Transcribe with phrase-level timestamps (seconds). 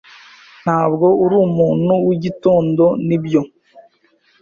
[0.63, 3.41] Ntabwo uri umuntu wigitondo, nibyo?